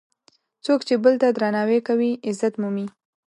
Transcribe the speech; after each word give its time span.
څوک 0.65 0.79
چې 0.87 0.95
بل 1.03 1.13
ته 1.21 1.27
درناوی 1.35 1.79
کوي، 1.87 2.11
عزت 2.27 2.53
مومي. 2.61 2.87